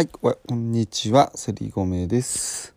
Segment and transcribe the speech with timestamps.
[0.00, 2.74] はい、こんにちは、セリゴメです。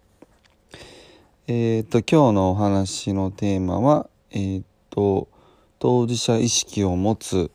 [1.48, 5.30] えっ、と、今日のお話のテーマは、えっ、と、
[5.80, 7.50] 当事者意識を持つ、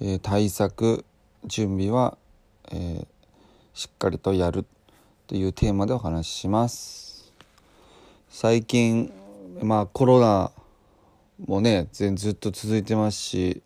[0.00, 1.04] えー対策、
[1.44, 2.18] 準備は、
[2.70, 3.06] えー
[3.74, 4.64] しっかりとやる
[5.26, 7.34] というテーマでお話しします。
[8.28, 9.12] 最近、
[9.60, 10.52] まあコロナ
[11.48, 13.60] もね、全ずっと続いてますし、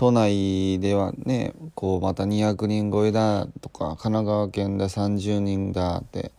[0.00, 6.32] 都内ではねこうまた200人超えだとか神奈川県で30人だって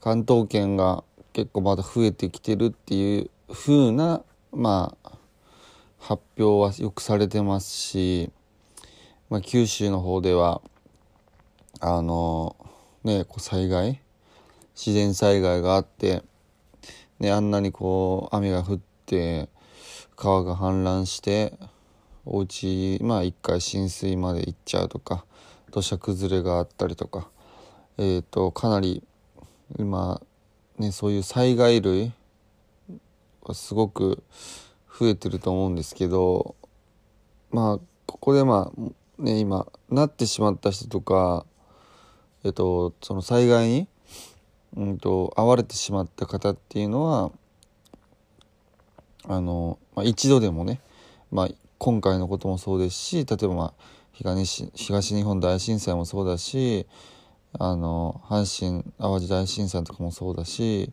[0.00, 5.12] 関東圏が結構まだ増えてきてるっていう風なまあ
[6.00, 8.32] 発表はよくされてますし、
[9.30, 10.62] まあ、九州の方では
[11.78, 12.56] あの
[13.04, 14.02] ねこう災害
[14.74, 16.24] 自然災害があって、
[17.20, 19.48] ね、あんなにこう雨が降って
[20.16, 21.56] 川が氾濫して
[22.24, 25.24] お家まあ一回浸水まで行っちゃうとか
[25.70, 27.28] 土砂崩れがあったりとか。
[27.98, 29.02] えっ、とかなり
[29.78, 30.20] 今
[30.78, 32.12] ねそういう災害類
[33.42, 34.22] はすごく
[34.98, 36.56] 増えてると思うんですけど
[37.50, 41.44] まあここでまあね今なってしまった人とか
[42.44, 43.88] えっ、とその災害に
[44.76, 47.30] うんと遭われてしまった方っていうのは
[49.28, 50.80] あの、まあ、一度でもね、
[51.30, 51.48] まあ、
[51.84, 53.74] 今回のこともそうですし例えば、
[54.12, 54.70] 東
[55.16, 56.86] 日本大震災もそうだし
[57.58, 60.92] あの阪神・淡路大震災とかもそうだし、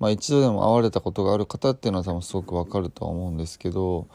[0.00, 4.08] まあ、一度でも会われたことがある方っていうのは多分すごくわかるとは思うんですけど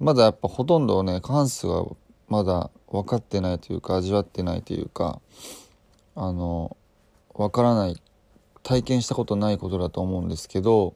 [0.00, 1.84] まだやっぱほとんどね過半数が
[2.26, 5.20] まだ分かってないというか味わってないというか
[6.16, 6.76] あの
[7.36, 8.02] 分からない
[8.64, 10.94] 体験したことないことだと思うんですけど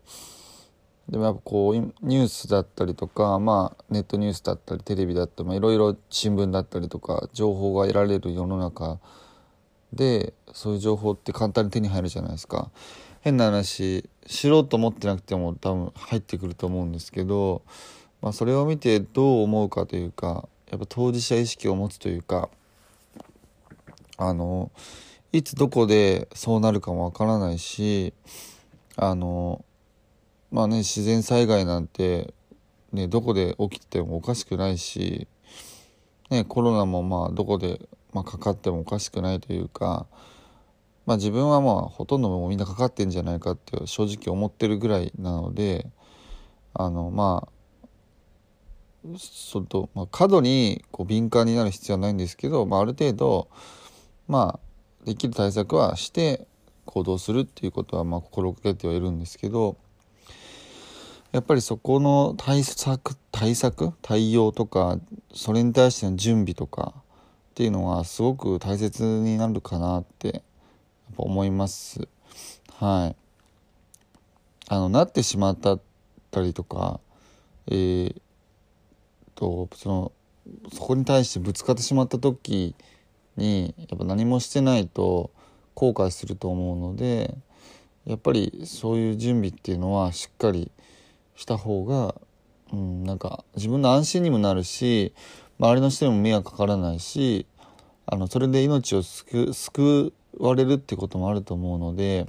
[1.10, 9.00] でもやっぱこうニュースだったりとかまあネットニュースだったりテレビだったりいろいろ新聞だったりとか情報が得られる世の中
[9.92, 12.70] でそういう情報って簡単に手に入るじゃないですか。
[13.22, 17.62] 変な話知ろうと思ってなくても多分入ってくると思うんですけど、
[18.22, 22.48] まあ、それを見てどう思うかというかやっぱ当事者意識を持つというか
[24.16, 24.70] あの
[25.32, 28.14] いつどこでそうなるかもわからないし
[28.96, 29.64] あの
[30.50, 32.34] まあね自然災害なんて、
[32.92, 35.28] ね、どこで起きてもおかしくないし、
[36.30, 37.80] ね、コロナもまあどこで、
[38.12, 40.06] まあ、かかってもおかしくないというか、
[41.06, 45.86] まあ、自分はまあほとんどもうみんなかかってんじゃないかって正直思ってるぐらいなので
[46.74, 47.60] あのまあ
[49.16, 53.48] そと、まあ、過度にこう敏感になる必要はないんですけど、まあ、ある程度
[54.28, 56.46] まあできる対策はして
[56.84, 59.76] 行動するっていうことはまあ心がけてはいるんですけど
[61.32, 63.92] やっぱりそこの対策対策？
[64.02, 64.98] 対応とか
[65.32, 67.02] それに対しての準備とかっ
[67.54, 70.42] ていうのはすごく大切になるかなってやっ
[71.16, 72.08] ぱ思います。
[72.78, 73.16] はい。
[74.68, 75.78] あのなってしまった
[76.40, 77.00] りとか
[77.66, 78.14] えー、
[79.34, 80.12] とその
[80.72, 82.74] そこに対してぶつかってしまった時
[83.36, 85.30] にやっぱ何もしてないと
[85.74, 87.34] 後悔すると思うので
[88.06, 90.70] やっぱりそういう準備っていうのはしっかり
[91.40, 92.14] した方が、
[92.70, 95.14] うん、なんか自分の安心にもなるし
[95.58, 97.46] 周りの人にも迷惑かからないし
[98.04, 102.26] あのそれで命を救救われるってこともあると思うので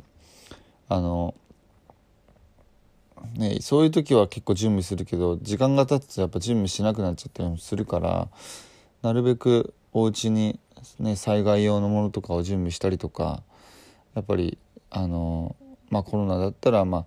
[0.88, 1.35] あの、
[3.33, 8.29] ね、そういう時は結構準備するけど時間が経つとやっぱ準備しなくなっちゃったりもするから
[9.01, 10.58] なるべくお家に
[10.99, 13.43] ね、災害用のものとかを準備したりとか
[14.16, 14.58] やっぱり
[14.90, 15.55] あの、
[15.90, 17.05] まあ、コロナだったら、まあ、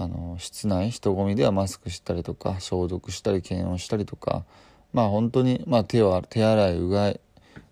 [0.00, 4.44] あの室内人混みではマスクしたりとか消毒したり検温したりとか
[4.92, 7.20] まあ本当に、まあ、手は手洗いうがい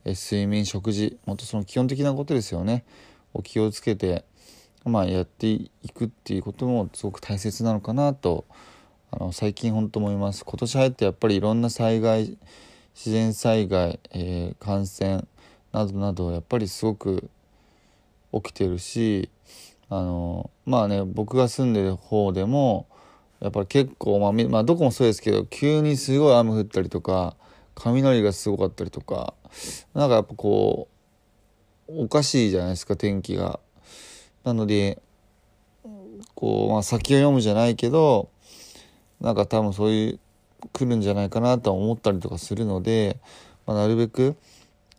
[0.04, 2.84] え睡眠食事もっとその基本的なことですよね。
[3.32, 4.24] を気をつけて、
[4.84, 8.44] まあ、やっていくっていうこともすごく大切なのかなと
[9.10, 10.44] あの最近本当思います。
[10.44, 12.36] 今年入ってやっぱりいろんな災害
[12.94, 15.24] 自然災害、えー感染
[15.72, 17.28] などなどやっぱりすごく
[18.32, 19.30] 起きてるし
[19.88, 22.86] あのまあね僕が住んでる方でも
[23.40, 27.36] やっぱり結構、まあまあ、どこもそうですけど急にすごい雨降ったりとか
[27.74, 29.34] 雷がすごかったりとか
[29.94, 30.88] なんかやっぱこ
[31.88, 33.60] うおかしいじゃないですか天気が
[34.44, 35.00] なので
[36.34, 38.30] こう、まあ、先を読むじゃないけど
[39.20, 40.20] なんか多分そういう
[40.72, 43.18] 来るんじゃないかなと思ったりとかするので、
[43.66, 44.36] まあ、なるべく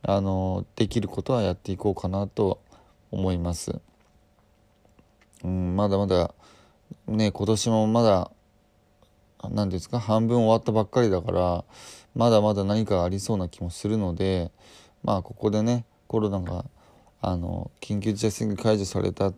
[0.04, 2.62] あのできることはやっていこうかなと
[3.12, 3.80] 思います。
[5.44, 6.34] うん、まだまだ
[7.08, 8.32] ね今年もまだ
[9.50, 11.64] 何ですか半分終わったばっかりだから
[12.16, 14.52] まだまだ何かありそうな気もするので
[15.04, 16.66] まあここでねコロナが
[17.22, 19.34] あの緊急事態宣言解除された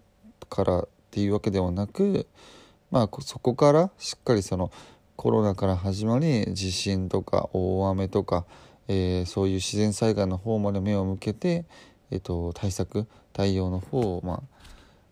[0.49, 2.27] からっていうわけではなく
[2.91, 4.71] まあそこからしっかりその
[5.15, 8.45] コロナから始まり地震とか大雨とか、
[8.87, 11.65] えー、そういう自然災害の方まで目を向けて、
[12.09, 14.58] えーと、対策対応の方をまあ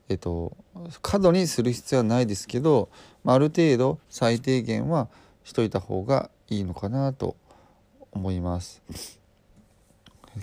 [0.09, 0.55] えっ、と
[1.01, 2.89] 過度にする必要はないですけど、
[3.23, 5.09] まあ、ある程度最低限は
[5.43, 7.35] しといた方がいいのかなと
[8.11, 8.81] 思います。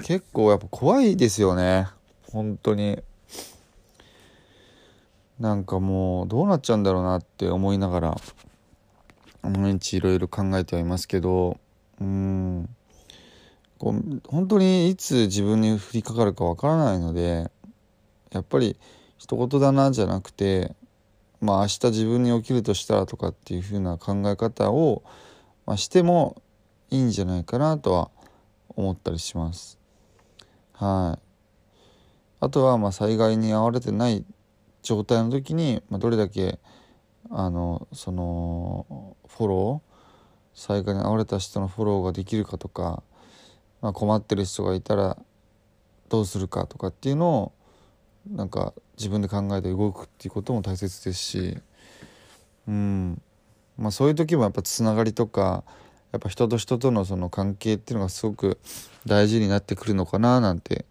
[0.02, 1.86] 結構やっぱ怖いですよね。
[2.32, 3.02] 本当に。
[5.38, 8.16] なんかもうどうなっちゃうんだろうなって思いながら
[9.42, 11.58] 毎日いろいろ考えてはいますけど
[12.00, 12.68] うん。
[13.78, 17.50] こう本当にいつ自分に降りかかるかわからないので
[18.30, 18.76] やっぱり
[19.18, 20.74] 一言だなじゃなくて
[21.40, 25.02] まあ明日自分に起きるとしたらとかっていう風な考え方を、
[25.66, 26.42] まあ、しても
[26.90, 28.10] いいんじゃないかなとは
[28.76, 29.78] 思ったりします。
[30.72, 31.24] はい
[32.40, 34.24] あとはまあ災害に遭われてない
[34.82, 36.58] 状態の時に、まあ、どれだけ
[37.30, 39.94] あのそのフォロー
[40.54, 43.02] 災害に遭われた人のフォローができるかとか、
[43.80, 45.16] まあ、困ってる人がいたら
[46.08, 47.52] どうするかとかっていうのを
[48.30, 51.58] なんか自分で考えて動くっていうことも大切ですし
[52.66, 53.20] うん
[53.76, 55.64] まあそういう時もやっぱつながりとか
[56.12, 58.58] やっぱ人と人とのその関係っていうのがすごく
[59.04, 60.84] 大事になってくるのかななんて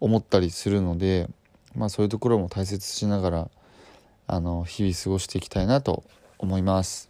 [0.00, 1.28] 思ったりするので
[1.74, 3.50] まあそういうところも大切しながら
[4.26, 6.04] あの日々過ごしていきたいなと
[6.38, 7.08] 思います。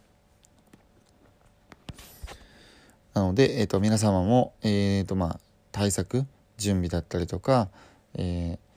[3.13, 5.39] なので、えーと、皆様も、えーとまあ、
[5.73, 6.25] 対策
[6.57, 7.69] 準備だったりとか、
[8.15, 8.68] えー、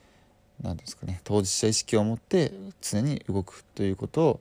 [0.62, 4.40] 何ですかね当事者意識を持って常に動くということを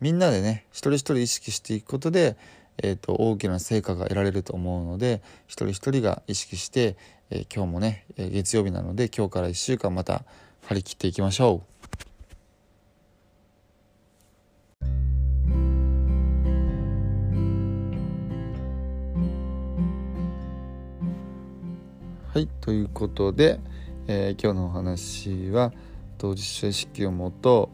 [0.00, 2.36] みんなでね一人一人意識していくことで、
[2.78, 6.96] えーと大きな成果が得られると思うので一人一人が意識して、
[7.30, 10.24] えー、今日もね月曜日なので今日から1週間また
[10.66, 11.78] 張り切っていきましょう。
[22.38, 23.58] はい、ということで、
[24.10, 25.70] えー、今日のお話は
[26.16, 27.68] 当事者意識をもと、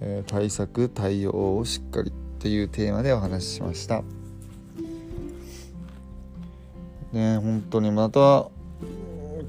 [0.00, 4.04] えー、対策対応をしっかりというテーマでお話ししました。
[7.12, 8.46] ね本当にまた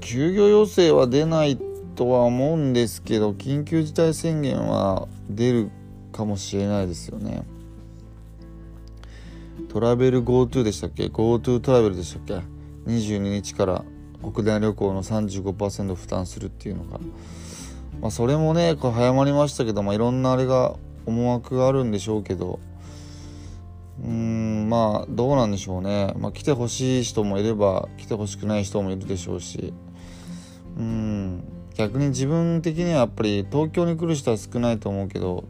[0.00, 1.56] 休業要請は出ない
[1.94, 5.70] とは思うんですけど緊急事態宣言は出る
[6.10, 7.44] かもしれないですよね。
[9.68, 12.44] トラベル GoTo でしたっけ？GoTo トラベルでしたっけ
[12.90, 13.84] ？22日から
[14.32, 16.98] 国内旅行の35%負担するっていうのが、
[18.00, 20.76] まあ、それもねこれ早まりましたけど、まあ、いろんなあれが
[21.06, 22.60] 思惑があるんでしょうけど。
[24.02, 29.72] うーんまあどうなんでしょうね、まあ、来てほしい人もいれば来てほしくない人もいるでしょうし。
[30.76, 35.44] うん逆に自分的にはやっぱり東京に来る人は少ないと思うけど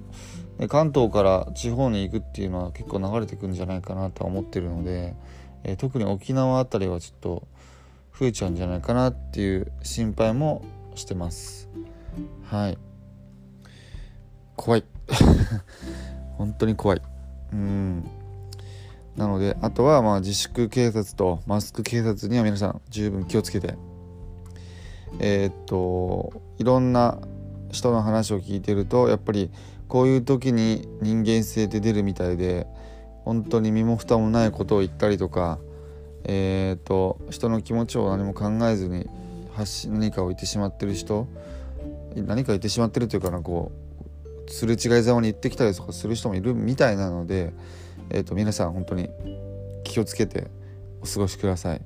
[0.68, 5.14] 関東から地方に行くっていうのは結構流れてくんじゃないかなとは思ってるので、
[5.64, 7.46] えー、特に沖縄辺りはちょっと
[8.18, 11.68] 増えちゃうんじゃないかなっていう心配もしてます。
[12.44, 12.78] はい。
[14.56, 14.84] 怖い。
[16.38, 17.02] 本当に怖い。
[17.52, 18.04] うん。
[19.16, 23.74] なのであとはまあ自粛警察とマスク警察には皆さん十分気をつけて。
[25.20, 27.18] えー、っといろんな
[27.70, 29.50] 人の話を聞いてるとやっぱり
[29.86, 32.66] こういう時に人間性って出るみたいで
[33.24, 35.58] 本当に身も蓋もないことを言ったりとか、
[36.24, 39.08] えー、っと人の気持ちを何も考えずに
[39.88, 41.28] 何かを言ってしまってる人
[42.16, 43.72] 何か言ってしまってるというかなこ
[44.46, 47.52] うすれ違いざまに言ってきたりとかする人もいるみたいなので、
[48.10, 49.10] えー、っと皆さん本当に
[49.84, 50.48] 気をつけて
[51.02, 51.82] お過ごしください。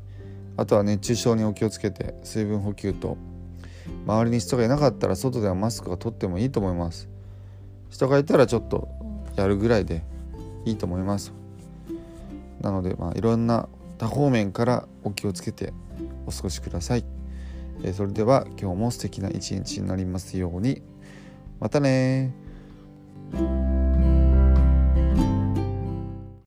[0.59, 3.17] あとは熱中症にお気をつけて水分補給と
[4.07, 7.09] 周りに人がいなかったら外ではマスクが取ってもいいと思います
[7.91, 8.89] 人がいたらちょっと
[9.37, 10.03] やるぐらいで
[10.65, 11.33] いいと思います
[12.61, 13.69] なのでまあいろんな
[13.99, 15.73] 多方面からお気をつけて
[16.27, 17.05] お過ごしください、
[17.83, 20.83] えそれでは今日も素敵な一日になりますように。
[21.61, 22.33] またね